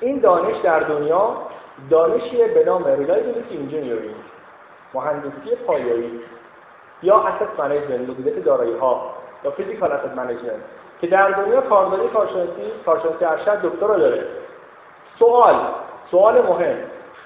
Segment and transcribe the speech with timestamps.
[0.00, 1.36] این دانش در دنیا
[1.90, 4.14] دانشی به نام reliability engineering
[4.94, 6.10] مهندسی پایایی
[7.02, 9.10] یا asset management مدیریت دارایی ها
[9.44, 10.60] یا physical asset management
[11.00, 14.26] که در دنیا کاردانی کارشناسی کارشناسی ارشد دکترا داره.
[15.18, 15.54] سوال
[16.10, 16.76] سوال مهم.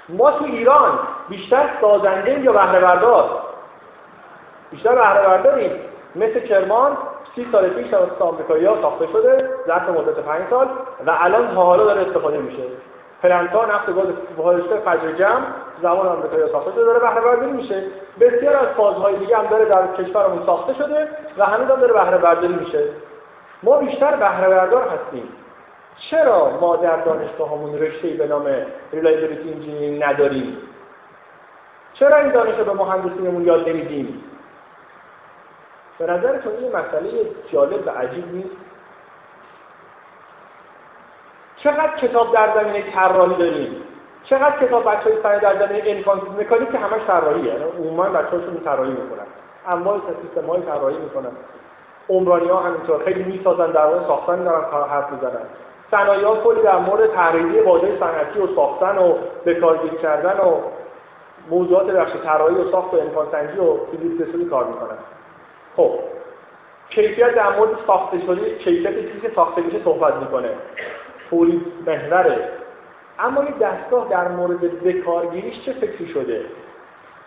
[0.09, 0.99] ما تو ایران
[1.29, 3.01] بیشتر سازنده یا بهره
[4.71, 5.81] بیشتر بهره
[6.17, 6.97] مثل کرمان
[7.35, 10.69] سی سال پیش توسط آمریکایی‌ها ساخته شده ظرف مدت 5 سال
[11.07, 12.63] و الان حالا داره استفاده میشه.
[13.23, 14.07] plant ا نفت گاز
[14.39, 15.45] بخارشته فجر جمع
[15.83, 17.83] زمان آمریکایی ساخته شده داره بهره برداری میشه.
[18.21, 22.19] بسیار از فازهای دیگه هم داره در کشورمون ساخته شده و هنوز هم داره بهره
[22.19, 22.85] برداری میشه.
[23.63, 25.29] ما بیشتر بهره بردار هستیم.
[26.11, 28.47] چرا ما در دانشگاهمون رشته‌ای به نام
[28.93, 30.57] reliability engineering نداریم؟
[31.95, 34.25] چرا این دانش رو به مهندسینمون یاد نمیدیم؟
[35.99, 37.11] به نظرتون این مسئله
[37.53, 38.57] جالب و عجیب نیست؟
[41.57, 43.83] چقدر کتاب در زمینه طراحی داریم؟
[44.25, 47.45] چقدر کتاب بچه های در زمینه انفانسی مکانیک که همش طراحیه.
[47.45, 49.27] یعنی عموما بچه‌هاشون طراحی می‌کنن.
[49.73, 51.31] انواع سیستم های طراحی می‌کنن.
[52.09, 53.05] عمرانی ها همینطور.
[53.05, 55.41] خیلی می‌سازن در مورد ساختن دارن حرف می‌زنن.
[55.91, 59.15] صنایع ها کلی در مورد تحریری واژه صنعتی و ساختن و
[59.47, 60.61] بکارگیری کردن و
[61.51, 64.99] موضوعات بخش طراحی و ساخت و امکان سنجی و فیزیک کار می‌کنن.
[65.79, 65.99] خب
[66.91, 70.49] کیفیت در مورد ساخته شده کیفیت چیزی که ساخته میشه صحبت می‌کنه.
[71.31, 72.49] تولید محوره.
[73.19, 76.45] اما این دستگاه در مورد بکارگیریش چه فکری شده؟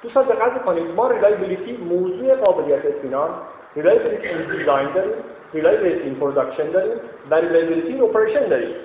[0.03, 3.29] دوستان دقت کنید ما reliability موضوع قابلیت اطمینان
[3.75, 5.13] reliability in design داریم
[5.53, 6.97] reliability in production داریم
[7.29, 8.75] و reliability operation داریم.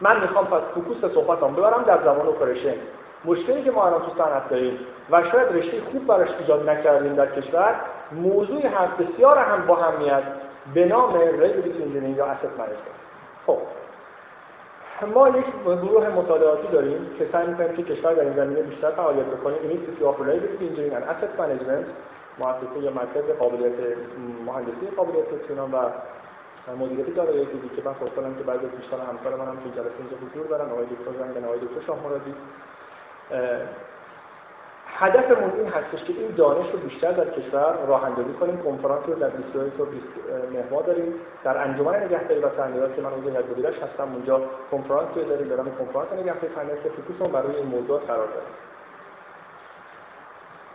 [0.00, 2.74] من می‌خوام پس focus صحبتام ببرم در زمان operation
[3.24, 4.78] مشکلی که ما الان تو صنعت داریم
[5.10, 7.74] و شاید رشته خوب براش ایجاد نکردیم در کشور
[8.12, 10.22] موضوعی هست بسیار هم با اهمیت
[10.74, 12.98] به نام reliability engineering یا asset management
[13.46, 13.58] خب
[15.14, 19.26] ما یک گروه مطالعاتی داریم که سعی می‌کنیم که کشور در این زمینه بیشتر فعالیت
[19.26, 21.86] بکنه Institute of Reliability Engineering and Asset Management
[22.38, 23.72] مؤسسه یا مرکز قابلیت
[24.46, 25.76] مهندسی قابلیت اطمینان و
[26.80, 30.46] مدیریت دارایی که من خوشحالم که بعضی از دوستان همکار منم که جلسه اینجا حضور
[30.46, 30.70] دارن.
[30.70, 32.34] آقای دکتر زنگن آقای دکتر شاه مرادی
[34.86, 38.56] هدفمون این هستش که این دانش رو بیشتر در کشور راه اندازی کنیم.
[38.62, 40.04] کنفرانس رو در 22 تا 20
[40.52, 41.14] مهمان داریم.
[41.44, 44.40] در انجمن نگهداری و تعمیرات که من عضو هیئت مدیرش هستم اونجا
[44.70, 45.48] کنفرانس داریم.
[45.48, 48.54] برام کنفرانس نگهداری تعمیرات که فوکوسمون برای این موضوع قرار داریم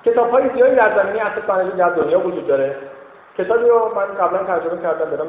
[0.06, 2.76] کتاب های زیادی در زمینه اسست در دنیا وجود داره.
[3.38, 5.28] کتابی رو من قبلا ترجمه کردم به نام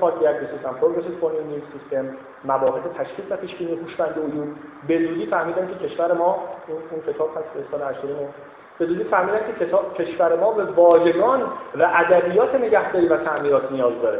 [0.00, 2.04] Fault Diagnosis and Progressive Forming New System
[2.44, 4.56] مباحث تشخیص و پیشبینی هوشمند عیون
[4.88, 8.34] به زودی فهمیدم که کشور ما اون کتاب هست سال 80
[8.78, 11.42] به زودی فهمیدم که کتاب کشور ما به واژگان
[11.74, 14.18] و ادبیات نگهداری و تعمیرات نیاز داره.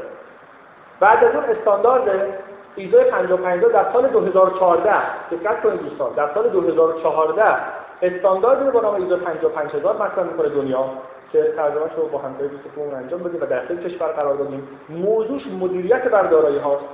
[1.00, 2.38] بعد از اون استاندارد
[2.76, 4.92] ایزو 550 در سال 2014
[5.30, 7.44] دقت کنید دوستان در سال 2014
[8.02, 10.84] استانداردی رو با نام ایزو 55000 مطرح می‌کنه دنیا.
[11.32, 14.68] که ترجمهش رو با همکاری دوست انجام بدیم و در کشور قرار دادیم.
[14.88, 16.84] موضوعش مدیریت بر دارایی هاست.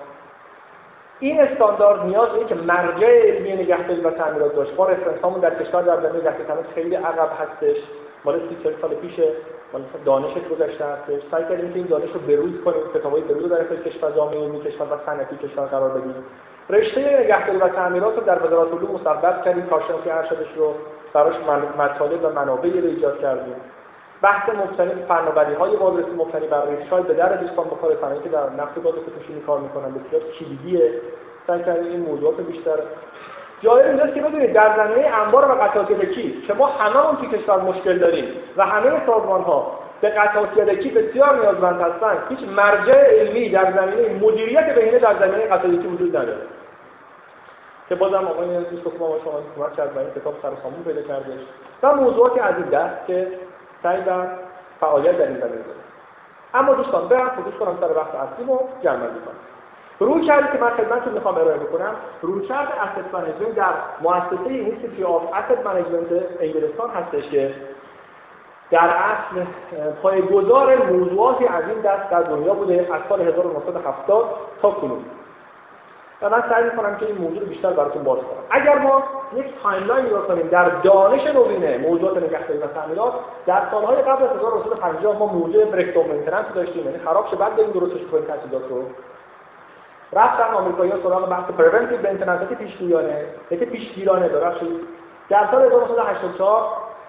[1.21, 5.83] این استاندارد نیاز اینه که مرجع علمی نگهداری و تعمیرات داشت ما رفرنس در کشور
[5.83, 6.63] در زمینه نگهداری.
[6.75, 7.77] خیلی عقب هستش.
[8.25, 9.29] مال 30 سال پیشه.
[9.73, 11.23] مال دانش گذشته هستش.
[11.31, 12.83] سعی کردیم که این دانش رو بروز کنیم.
[12.95, 16.15] کتابای بروز رو در اختیار کشور جامعه علمی کشور و صنعتی کشور قرار بدیم.
[16.71, 19.67] رشته نگهداری و تعمیرات رو در وزارت علوم مثبت کردیم.
[19.67, 20.75] کارشناسی ارشدش رو
[21.13, 21.35] براش
[21.79, 23.57] مطالب و منابعی رو ایجاد کردیم.
[24.23, 28.51] بحث مبتنی فناوری های بازرسی مبتنی بر شاید به در دوستان بخوره فنایی که در
[28.51, 29.95] نفت گاز پتروشیمی کار می‌کنن.
[29.95, 30.93] بسیار کلیدیه.
[31.47, 32.79] سعی کردیم این موضوعات بیشتر
[33.61, 37.61] جالب اینجاست که بدونید در زمینه انبار و قطعات یدکی که ما هممون توی کشور
[37.61, 38.25] مشکل داریم
[38.57, 44.25] و همه سازمان ها به قطعات یدکی بسیار نیازمند هستند هیچ مرجع علمی در زمینه
[44.25, 46.43] مدیریت بهینه در زمینه قطعات یدکی وجود نداره.
[47.89, 50.51] که بازم آقای دوست ما شما کمک کرد و این کتاب سر
[50.85, 51.41] پیدا کردش.
[51.83, 53.29] و موضوعاتی از این دست که
[53.83, 54.27] سعی در
[54.81, 55.65] فعالیت در این زمینه
[56.55, 59.43] اما دوستان برم focus کنم سر بحث اصلی رو جمع کنم.
[60.01, 65.67] رویکردی که من خدمتتون می‌خوام ارائه بکنم رویکرد asset management در مؤسسه Institute of Asset
[65.67, 67.55] Management انگلستان هستش که
[68.71, 69.45] در اصل
[70.03, 74.25] پایه‌گذار موضوعاتی از این دست در دنیا بوده از سال 1970
[74.63, 75.05] تا کنون
[76.23, 78.45] و من سعی می‌کنم که این موضوع رو بیشتر براتون باز کنم.
[78.51, 79.03] اگر ما
[79.37, 83.13] یک timeline نگاه کنیم در دانش نوینه موضوعات نگهداری و تعمیرات
[83.47, 87.71] در سالهای قبل از 1950 ما موضوع breakdown maintenance داشتیم یعنی خراب شه بعد بریم
[87.71, 88.83] درستش کنیم تجهیزات رو.
[90.13, 94.81] رفتن آمریکایی‌ها سراغ بحث preventive maintenance که پیشگیرانه که پیشگیرانه ببخشید
[95.29, 96.69] در سال 1984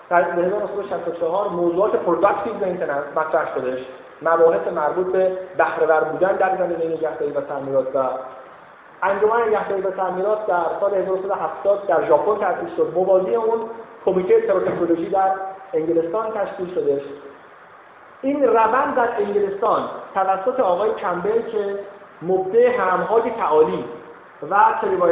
[0.10, 3.80] در 1964 موضوعات productive maintenance مطرح شدش.
[4.22, 8.00] مباحث مربوط به بهره ور بودن در زمینه نگهداری و تعمیرات و
[9.04, 12.92] انجمن نگهداری و تعمیرات در سال 1970 در ژاپن تأسیس شد.
[12.96, 13.60] موازی اون
[14.06, 15.32] کمیته تروتکنولوژی در
[15.74, 17.02] انگلستان تشکیل شده
[18.22, 19.82] این روند در انگلستان
[20.14, 21.80] توسط آقای کمبل که
[22.22, 23.86] مبدع همهای تعالی
[24.50, 24.56] و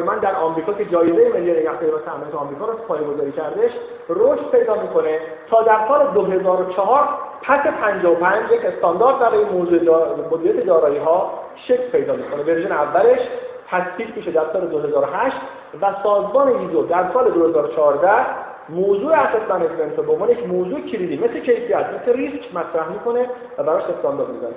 [0.06, 3.72] من در آمریکا که جایزه ملی نگهداری و تعمیرات آمریکا رو پایه‌گذاری کردش
[4.10, 7.10] رشد پیدا می‌کنه تا در سال 2004
[7.42, 9.80] پس 55 یک استاندارد برای موضوع
[10.32, 12.44] مدیریت دارایی ها شکل پیدا می‌کنه.
[12.44, 13.20] version اولش
[13.72, 15.38] تصدیق میشه در سال 2008
[15.82, 18.10] و سازمان ایزو در سال 2014
[18.70, 23.64] موضوع asset management به عنوان یک موضوع کلیدی مثل کیفیت مثل ریسک مطرح می‌کنه و
[23.64, 24.54] براش استاندارد می‌ذاره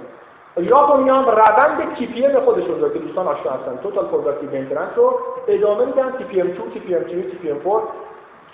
[0.61, 5.19] ژاپنی هم روند TPM خودشون رو که دوستان آشنا هستن total productive maintenance رو
[5.49, 7.83] ادامه میدن TPM 2 TPM 3 TPM 4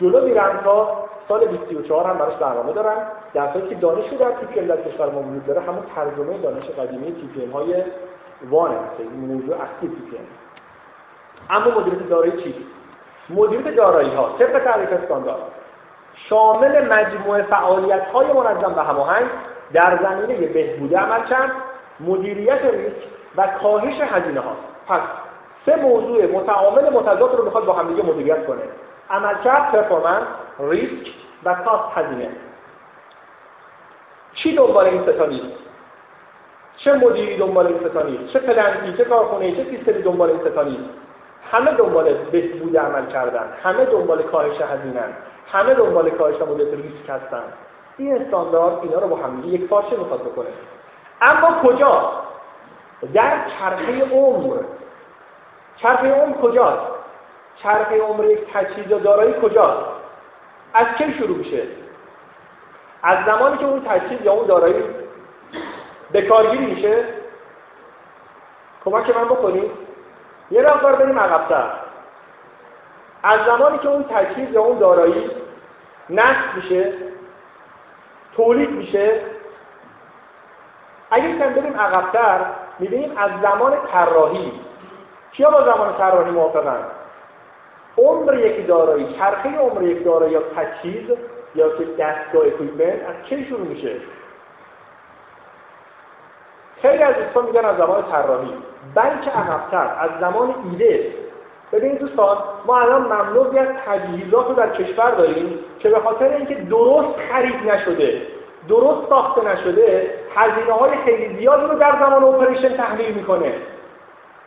[0.00, 2.96] جلو میرن تا سال 2034 هم براش برنامه دارن.
[3.34, 7.12] در صورتی که دانشی در TPM در کشور ما وجود داره همون ترجمه دانش قدیمی
[7.12, 7.84] TPM های
[8.50, 10.24] one هست این موضوع اصلی TPM
[11.50, 12.66] اما مدیریت دارایی چی؟
[13.30, 15.40] مدیریت دارایی ها طبق تعریف استاندارد.
[16.14, 19.26] شامل مجموعه فعالیت های منظم و هماهنگ
[19.72, 21.50] در زمینه بهبود عملکرد
[22.00, 22.96] مدیریت ریسک
[23.36, 24.56] و کاهش هزینه ها
[24.88, 25.00] پس
[25.66, 28.62] سه موضوع متعامل متضاد رو می‌خواد با همدیگه مدیریت کنه.
[29.10, 30.26] عملکرد پرفورمنس
[30.60, 31.10] ریسک
[31.44, 32.30] و کاست هزینه.
[34.34, 35.56] چی دنبال این ستا نیست؟
[36.76, 40.62] چه مدیری دنبال این ستا نیست؟ چه پلنتی چه کارخونه چه سیستمی دنبال این ستا
[40.62, 40.90] نیست؟
[41.52, 45.04] همه دنبال بهبود عمل کردن همه دنبال کاهش هزینه
[45.52, 47.42] همه دنبال کاهش مدیریت ریسک هستن.
[47.96, 50.46] این استاندارد اینا رو با هم یک پارچه می‌خواد بکنه.
[51.22, 52.12] اما کجا؟
[53.14, 54.56] در چرخه عمر.
[55.76, 56.92] چرخه عمر کجاست؟
[57.56, 59.90] چرخه عمر یک تجهیز دارایی کجاست؟
[60.74, 61.62] از کی شروع میشه؟
[63.02, 64.84] از زمانی که اون تجهیز یا اون دارایی
[66.12, 67.04] به کارگیری میشه؟
[68.84, 69.89] کمک من بکنید.
[70.50, 71.70] یه مقدار بریم عقبتر.
[73.22, 75.30] از زمانی که اون تجهیز یا اون دارایی
[76.10, 76.92] نصب میشه
[78.36, 79.20] تولید میشه
[81.10, 82.40] اگر کم بریم عقبتر
[82.78, 84.52] می‌بینیم از زمان طراحی.
[85.32, 86.84] کیا با زمان طراحی موافقن؟
[87.98, 91.10] عمر یک دارایی چرخه عمر یک دارایی یا تجهیز
[91.54, 93.96] یا که دستگاه اکویپمنت از کی شروع میشه؟
[96.82, 98.54] خیلی از دوستان میگن از زمان طراحی.
[98.94, 101.06] بلکه عقبتر از زمان ایده.
[101.72, 102.36] ببینید دوستان
[102.66, 107.70] ما الان مملوی از تجهیزات رو در کشور داریم که به خاطر اینکه درست خرید
[107.70, 108.22] نشده
[108.68, 113.54] درست ساخته نشده هزینه های خیلی زیادی رو در زمان اپریشن تحمیل می‌کنه.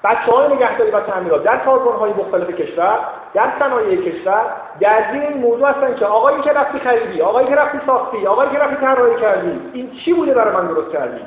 [0.03, 2.99] بچه های نگهداری و تعمیرات در سازمان های مختلف کشور
[3.33, 4.45] در صنایع کشور
[4.79, 8.59] درگیر این موضوع هستن که آقایی که رفتی خریدی آقایی که رفتی ساختی آقایی که
[8.59, 11.21] رفتی طراحی کردی این چی بوده برای من درست کردی؟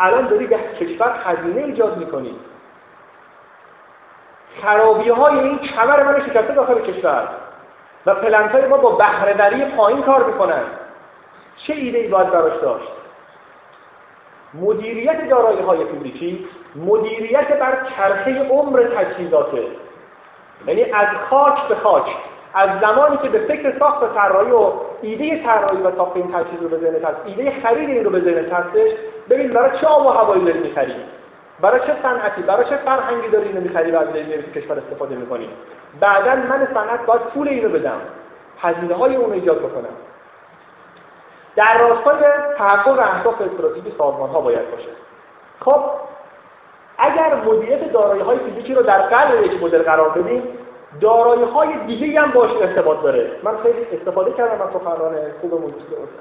[0.00, 2.34] الان داری به کشور هزینه ایجاد می‌کنی.
[4.62, 7.28] خرابی های این کمر من شکسته داخل کشور.
[8.06, 10.62] و پلنت ما با بهرهوری پایین کار می‌کنن.
[11.56, 12.88] چه ایده ای باید براش داشت؟
[14.54, 15.84] مدیریت دارایی های
[16.76, 19.66] مدیریت بر چرخه عمر تجهیزاته.
[20.66, 22.16] یعنی از خاک به خاک
[22.54, 24.72] از زمانی که به فکر ساخت طراحی و
[25.02, 27.16] ایده طراحی و ساخت این تجهیز رو به ذهنت هست.
[27.24, 28.90] ایده خرید این رو به ذهنت هستش.
[29.30, 30.94] ببین برای چه آب و هوایی داری می‌خری؟
[31.60, 34.08] برای چه صنعتی؟ برای چه فرهنگی داری اینو می‌خری و از
[34.54, 35.48] کشور استفاده می‌کنی؟
[36.00, 38.00] بعدا من صنعت باید پول اینو بدم.
[38.60, 39.94] هزینه های اون ایجاد بکنم.
[41.56, 42.22] در راستای
[42.58, 44.88] تحقق اهداف استراتژی سازمان ها باید باشه.
[45.60, 45.82] خب
[46.98, 50.42] اگر مدیریت دارایی های فیزیکی رو در قلب یک مدل قرار بدیم
[51.00, 53.30] دارایی های دیگه هم باش ارتباط داره.
[53.42, 55.70] من خیلی استفاده کردم از سخنران خوب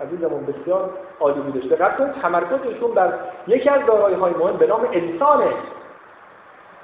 [0.03, 1.65] عزیزمون بسیار عالی بودش.
[1.65, 3.13] دقت کنید تمرکزشون بر
[3.47, 5.45] یکی از دارایی های مهم به نام انسانه.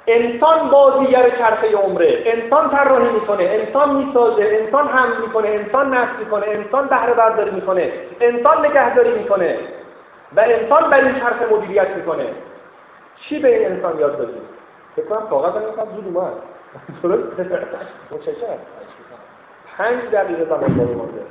[0.07, 2.23] انسان بازیگر چرخه عمره.
[2.25, 7.91] انسان طراحی می‌کنه انسان می‌سازه انسان حمل می‌کنه انسان نصب می‌کنه انسان بهره برداری می‌کنه
[8.21, 9.59] انسان نگهداری می‌کنه
[10.35, 12.25] و انسان بر این چرخه مدیریت می‌کنه.
[13.15, 14.41] چی به این انسان یاد دادیم؟
[14.95, 16.33] فکر کنم کاغذ هم زود اومد.
[19.77, 21.21] پنج دقیقه زمان باقی مانده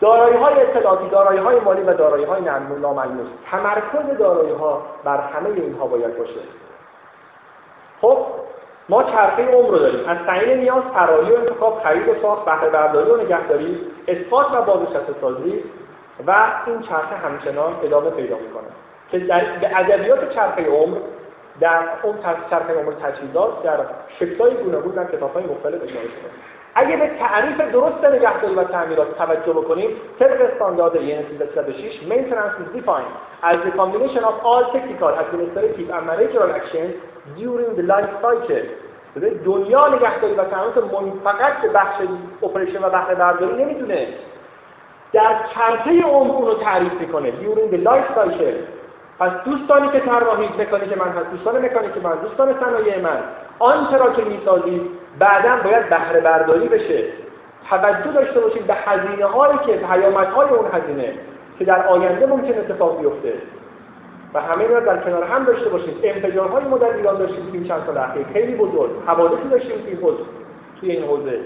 [0.00, 2.42] دارایی های اطلاعاتی، دارایی های مالی و دارایی های
[2.80, 6.40] ناملموس تمرکز دارایی ها بر همه اینها باید باشه.
[8.00, 8.26] خب
[8.88, 10.08] ما چرخه عمر رو داریم.
[10.08, 14.62] از تعیین نیاز طراحی و انتخاب خرید و ساخت بهره برداری و نگهداری اثبات و
[14.62, 15.64] بازنشسته سازی
[16.26, 16.36] و
[16.66, 18.68] این چرخه همچنان ادامه پیدا می‌کنه.
[19.10, 20.96] که در به ادبیات چرخه عمر
[21.60, 22.14] در اون
[22.50, 23.78] چرخه امور تجهیزات در
[24.18, 26.30] شکل‌های گوناگون در کتاب‌های مختلف اشاره شده
[26.74, 32.78] اگه به تعریف درست نگهداری و تعمیرات توجه بکنیم طبق استاندارد EN 306 maintenance is
[32.78, 36.92] defined as the combination of all technical, administrative and managerial actions
[37.38, 38.66] during the life cycle.
[39.44, 40.74] دنیا نگهداری و تعمیرات
[41.24, 41.96] فقط به بخش
[42.42, 44.08] اپریشن و بهره برداری نمی‌دونه.
[45.12, 48.79] در چرخه عمر اون رو تعریف می‌کنه during the life cycle.
[49.20, 53.18] پس دوستانی که طراحی مکانیک من هست دوستان مکانیک من دوستان صنایع من
[53.58, 54.82] آنچه را که می‌سازید
[55.18, 57.04] بعدا باید بهره برداری بشه.
[57.70, 61.14] توجه داشته باشید به هزینه هایی که پیامت های اون هزینه
[61.58, 63.32] که در آینده ممکن اتفاق بیفته.
[64.34, 65.96] و همه اینا در کنار هم داشته باشید.
[66.02, 68.26] انفجارهای ما در ایران داشتیم این چند سال اخیر.
[68.32, 68.90] خیلی بزرگ.
[69.06, 70.22] حوادثی داشتیم توی حوزه
[70.80, 71.40] توی این حوزه.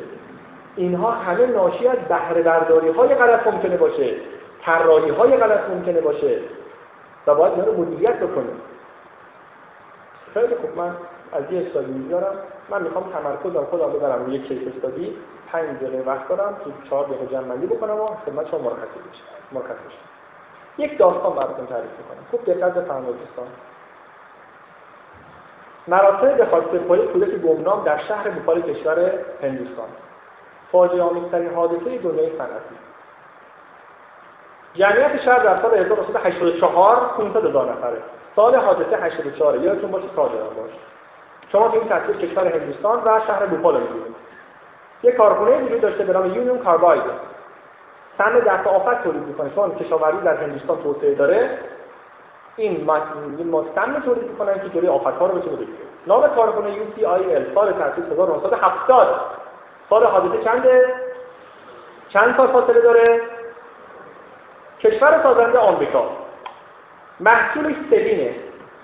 [0.76, 4.10] اینها همه ناشی از بهره برداری های غلط ممکنه باشه.
[4.62, 6.38] طراحی های غلط ممکنه باشه.
[7.26, 8.60] و باید اینا رو مدیریت بکنیم.
[10.34, 10.96] خیلی خوب من
[11.32, 12.36] از یه استادی می‌ذارم
[12.68, 15.16] من می‌خوام تمرکزم خودم ببرم روی کیس استادی.
[15.52, 19.68] پنج دقیقه وقت دارم تو چهار دقیقه جمع بکنم و خدمت شما مرخصی بشم مرخص
[19.68, 20.04] بشم
[20.78, 22.26] یک داستان براتون تعریف می‌کنم.
[22.30, 23.46] خوب دقت بفرمایید دوستان.
[25.88, 29.12] مراتب به خاطر پای کودک گمنام در شهر بوپال کشور
[29.42, 29.88] هندوستان.
[30.72, 32.74] فاجعه آمیزترین حادثه دنیای صنعتی.
[34.74, 37.96] جمعیت شهر در سال 1984 500 هزار نفره.
[38.36, 40.78] سال حادثه 84 یادتون باشه سال باشه.
[41.52, 44.14] شما تو این تصویر کشور هندوستان و شهر بوپال می‌بینید.
[45.02, 47.02] یک کارخونه وجود داشته به نام یونیون کارباید.
[48.18, 49.50] سم دفع آفت تولید می‌کنه.
[49.54, 51.58] چون کشاورزی در هندوستان توسعه داره.
[52.56, 52.90] این
[53.74, 55.78] سم تولید می‌کنن که جلوی آفت رو بتونه بگیره.
[56.06, 59.20] نام کارخونه UCIL سال تأسیس 1970
[59.90, 60.94] سال حادثه چنده؟
[62.08, 63.04] چند سال فاصله داره؟
[64.84, 66.10] کشور سازنده آمریکا.
[67.20, 68.34] محصولش سلینه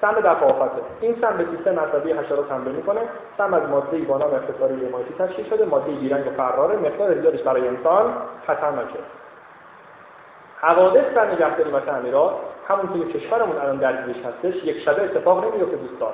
[0.00, 3.00] سم دفع آفته این سم به سیستم عصبی حشرات حمله می‌کنه.
[3.38, 4.76] سم از ماده با نام اختصاری
[5.18, 5.64] تشکیل شده.
[5.64, 6.76] ماده بیرنگ و فراره.
[6.76, 8.14] مقدار زیادش برای انسان
[8.46, 8.98] خطرناکه
[10.60, 12.32] حوادث در نگهداری و تعمیرات
[12.68, 16.12] همون که کشورمون الان درگیرش هستش یک شبه اتفاق نمیفته دوستان.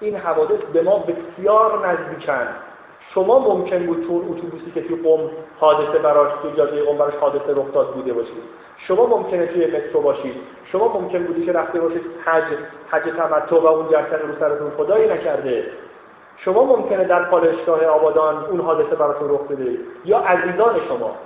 [0.00, 2.48] این حوادث به ما بسیار نزدیکن.
[3.10, 5.30] شما ممکن بود تو اتوبوسی که توی قم
[5.60, 8.42] حادثه براش تو جاده قم براش حادثه رخ داد بوده باشید.
[8.78, 10.34] شما ممکنه توی مترو باشید.
[10.72, 12.44] شما ممکن بودی که رفته باشید حج
[12.90, 15.66] حج تمتع و اون جرتن رو سرتون خدایی نکرده.
[16.36, 19.78] شما ممکنه در پالشگاه آبادان اون حادثه براتون رخ بده.
[20.04, 21.16] یا عزیزان شما.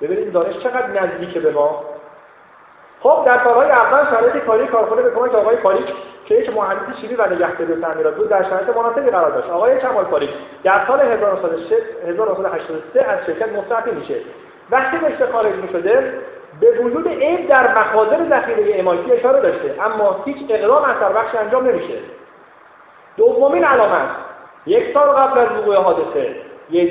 [0.00, 1.84] ببینید دانش چقدر نزدیکه به ما.
[3.02, 5.94] خب در سالهای اول شرایط کاری کارخانه به کمک آقای پاریک
[6.30, 9.50] که یک مهندس شیمی و نگهداری تعمیرات بود در شرایط مناسبی قرار داشت.
[9.50, 10.30] آقای کمال پاریک
[10.64, 14.14] در سال 1983 از شرکت مستعفی میشه.
[14.70, 16.14] وقتی داشته خارج می‌شده
[16.60, 21.66] به وجود عیب در مخازن ذخیره امایتی اشاره داشته اما هیچ اقدام اثر بخش انجام
[21.66, 21.94] نمیشه.
[23.16, 24.08] دومین علامت
[24.66, 26.34] یک سال قبل از وقوع حادثه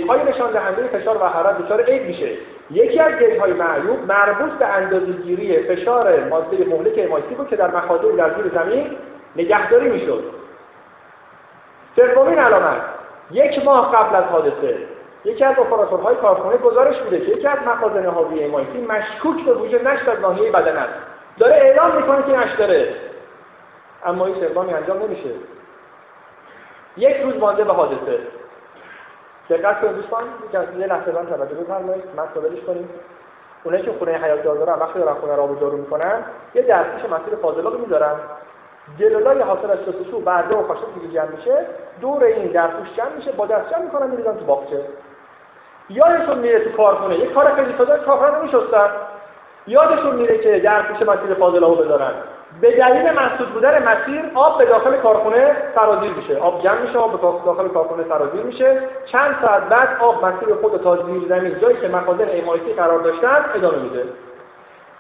[0.10, 2.30] های نشان دهنده فشار و حرارت دچار عیب میشه.
[2.72, 8.16] یکی از های معیوب مربوط به اندازه‌گیری فشار ماده مهلک امایتی بود که در مخازن
[8.16, 8.98] در زیر زمین
[9.36, 10.24] نگهداری می‌شد.
[11.96, 12.82] سومین علامت
[13.32, 14.78] یک ماه قبل از حادثه
[15.26, 19.88] یکی از اپراتورهای کارخانه گزارش میده که یکی از مخازن حاوی امایتی مشکوک به وجود
[19.88, 20.94] نشت از ناحیه بدن است.
[21.38, 22.94] داره اعلام می‌کنه که نشت داره.
[24.06, 25.30] اما هیچ اقدامی انجام نمیشه.
[26.98, 28.20] یک روز مانده به حادثه.
[29.50, 32.04] دقت کنید دوستان یه لحظه من توجه بفرمایید.
[32.18, 32.90] مسائلش کنیم.
[33.64, 37.80] اونایی که خونه حیات دارن وقتی دارن خونه را آب می‌کنن یه دستکش مسیر فاضلاب
[37.80, 38.16] می‌ذارن.
[38.98, 41.66] جلولای حاصل از شستشو برده و خاشاک دیگه جمع میشه
[42.02, 44.82] دور این درپوش جمع میشه با دست جمع می‌کنن میریزن تو باغچه.
[45.90, 48.90] یادشون میره تو کارخونه یه کار خیلی ساده کارخونه نمیشستن.
[49.68, 52.12] یادشون میره که درپوش مسیر فاضلابو بذارن.
[52.62, 56.38] به دلیل مسدود بودن مسیر آب به داخل کارخونه سرازیر میشه.
[56.38, 58.82] آب جمع میشه آب به داخل کارخونه سرازیر میشه.
[59.06, 63.46] چند ساعت بعد آب مسیر خود تا زیر زمین جایی که مخازن امایتی قرار داشتن
[63.56, 64.04] ادامه میده.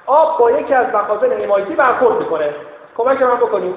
[0.06, 2.54] آب با یکی از مخازن امایتی برخورد می‌کنه.
[3.00, 3.76] کمک من بکنید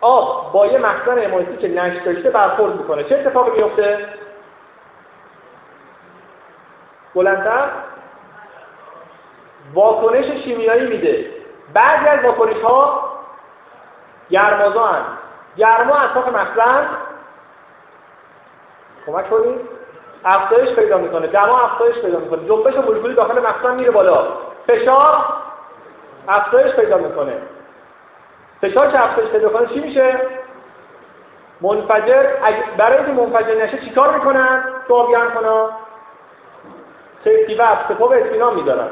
[0.00, 3.04] آب با یه مخزن امایتی که نشت داشته برخورد می‌کنه.
[3.04, 4.08] چه اتفاقی میفته
[7.14, 7.68] بلندتر؟
[9.74, 11.30] واکنش شیمیایی میده.
[11.74, 13.10] بعضی از واکنش ها
[14.30, 15.08] گرمازا هست
[15.56, 16.88] گرما اطراف مخزن.
[19.06, 19.60] کمک کنید
[20.24, 21.26] افزایش پیدا می‌کنه.
[21.26, 22.48] دما افزایش پیدا می‌کنه.
[22.48, 24.26] جنبش مولکولی داخل مخزن میره بالا.
[24.66, 25.24] فشار
[26.28, 27.36] افزایش پیدا می‌کنه.
[28.60, 30.20] فشار که افزایش پیدا کنه؟ چی میشه؟
[31.60, 32.26] منفجر
[32.78, 35.68] برای اینکه منفجر نشه چیکار می‌کنن؟ تو آب گرم کنن.
[37.24, 38.88] سیفتی و سپاب اطمینان میدارن.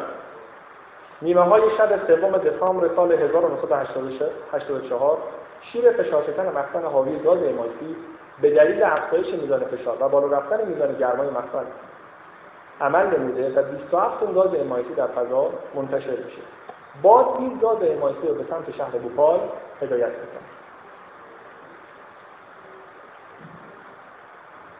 [1.23, 5.19] نیمه های شب سوم دسامبر سال 1984
[5.73, 7.97] شیر فشارشکن مخزن حاوی گاز امایسی
[8.43, 11.67] به دلیل افزایش میزان فشار و بالا رفتن میزان گرمای مخزن
[12.81, 16.43] عمل نموده و 27 تن گاز امایسی در فضا منتشر میشه.
[17.03, 19.41] باز این گاز امایسی رو به سمت شهر بوپال
[19.83, 20.55] هدایت می‌کنه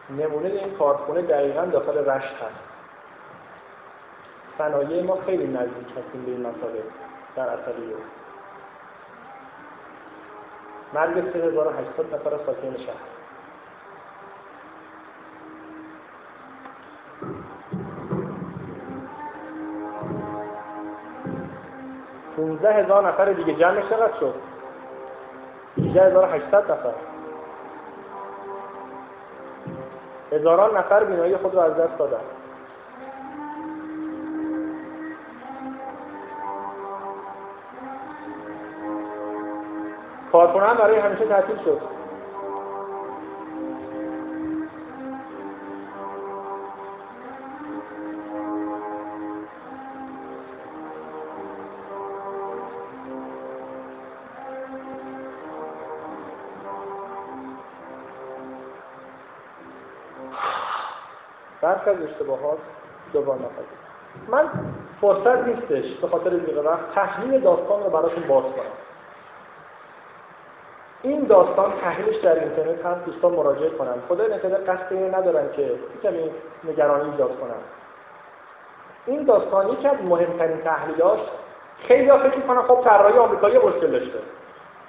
[0.09, 2.59] نمونه این کارخونه دقیقا داخل رشت هست.
[4.57, 6.83] صنایع ما خیلی نزدیک هستیم به این مسئله
[7.35, 7.95] در اصلیه
[10.93, 13.14] مرگ 3800 نفر ساکن شهر.
[22.65, 24.35] 15 هزار نفر دیگه جمعش چقدر شد؟
[25.77, 26.93] 18800 نفر.
[30.31, 32.17] هزاران نفر بینایی خود رو از دست دادن.
[40.33, 41.81] هم برای همیشه تعطیل شد.
[61.85, 62.57] برخی از اشتباهات
[63.13, 63.85] دوبار نپذیر
[64.27, 64.49] من
[65.01, 68.75] فرصت نیستش به خاطر دیگه وقت تحلیل داستان رو براتون باز کنم.
[71.01, 73.93] این داستان تحلیلش در اینترنت هست دوستان مراجعه کنن.
[74.09, 75.71] خدا نکنه قصد ندارن که
[76.03, 76.31] کمی
[76.63, 77.61] نگرانی ایجاد کنن.
[79.05, 81.19] این داستان یکی از مهمترین تحلیلاش
[81.87, 84.19] خیلی ها فکر می‌کنن خب طراحی آمریکایی مشکل داشته.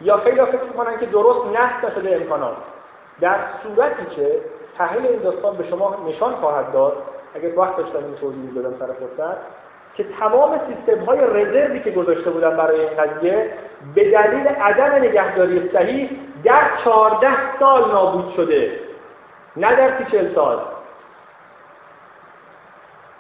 [0.01, 2.57] یا خیلی ها فکر می‌کنن که درست نصب نشده امکانات.
[3.21, 4.41] در صورتی که
[4.79, 6.97] تحلیل این داستان به شما نشان خواهد داد
[7.35, 9.37] اگر وقت داشتم این توضیح بدم سر فرصت
[9.95, 13.53] که تمام سیستم های رزروی که گذاشته بودن برای این قضیه
[13.95, 16.11] به دلیل عدم نگهداری صحیح
[16.45, 18.81] در 14 سال نابود شده
[19.57, 20.59] نه در 40 سال.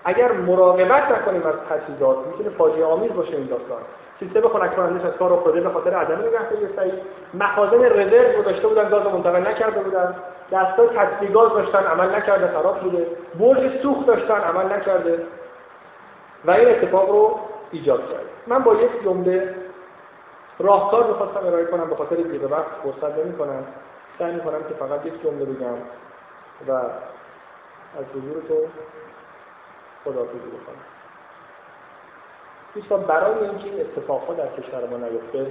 [0.04, 3.80] اگر مراقبت نکنیم از تجهیزات می‌تونه فاجعه آمیز باشه این داستان.
[4.20, 6.94] سیستم خنک کنندش از کار افتاده به خاطر عدم نگهداری صحیح
[7.34, 10.14] مخازن رزرو گذاشته بودن گاز منتقل نکرده بودن.
[10.52, 13.06] دستگاه تطبیق گاز داشتن عمل نکرده خراب شده.
[13.38, 15.26] برج سوخت داشتن عمل نکرده.
[16.44, 18.24] و این اتفاق رو ایجاد کرد.
[18.46, 19.54] من با یک جمله
[20.58, 23.64] راهکار می‌خواستم ارائه کنم به خاطر دیگه وقت فرصت نمی کنم
[24.18, 25.76] سعی می کنم که فقط یک جمله بگم
[26.68, 28.54] و از حضور تو
[30.04, 30.82] خداحافظی بکنم.
[32.76, 35.46] دوستان برای اینکه این اتفاقها در کشور ما نیفته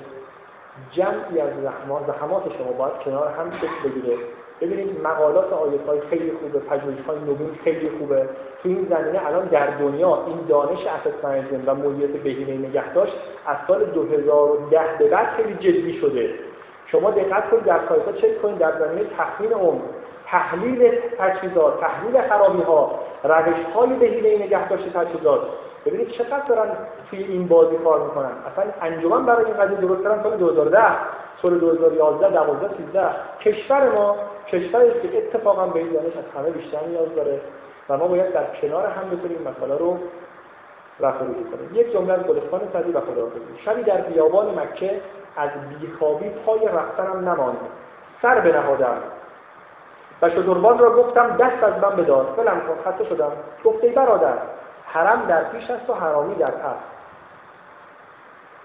[0.91, 4.17] جمعی از زحمات زحمات شما باید کنار هم شکل بگیره.
[4.61, 8.29] ببینید مقالات آیت های خیلی خوبه پژوهش های نوین خیلی خوبه.
[8.63, 11.25] تو این زمینه الان در دنیا این دانش اسست
[11.67, 13.13] و مدیریت بهینه نگهداشت
[13.45, 16.33] از سال 2010 به بعد خیلی جدی شده.
[16.87, 19.81] شما دقت کنید در سایت ها چک کنید در زمینه تخمین عمر
[20.25, 25.41] تحلیل تجهیزات تحلیل خرابی ها روش های بهینه نگهداشت تجهیزات.
[25.85, 26.69] ببینید چقدر دارن
[27.09, 28.31] توی این بازی کار می‌کنن.
[28.51, 30.79] اصلا انجمن برای این قضیه درست کردن سال 2010
[31.41, 34.15] سال 2011 12 13 کشور ما
[34.47, 37.41] کشوری که اتفاقا به این دانش از همه بیشتر نیاز داره
[37.89, 39.97] و ما باید در کنار هم بتونیم مسئله رو
[40.99, 45.01] رفع کنیم یک جمله از گلستان سعدی و خداحافظی شبی در بیابان مکه
[45.37, 47.57] از بیخوابی پای رفتنم نماند.
[48.21, 48.97] سر بنهادم.
[50.21, 52.33] و شتربان را گفتم دست از من بدار.
[52.35, 53.31] فلم کن خطه شدم.
[53.63, 54.33] گفته برادر
[54.95, 56.77] حرم در پیش است و حرامی در پس.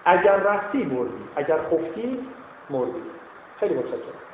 [0.05, 2.27] اگر رفتی مردی اگر خفتی
[2.69, 3.03] مردی.
[3.59, 4.30] خیلی متشکرم.